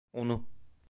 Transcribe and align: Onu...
Onu... 0.13 0.45